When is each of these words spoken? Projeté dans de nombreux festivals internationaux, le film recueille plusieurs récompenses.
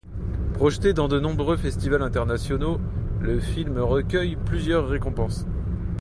Projeté 0.55 0.93
dans 0.93 1.07
de 1.07 1.19
nombreux 1.19 1.57
festivals 1.57 2.01
internationaux, 2.01 2.81
le 3.21 3.39
film 3.39 3.77
recueille 3.77 4.35
plusieurs 4.35 4.87
récompenses. 4.89 5.45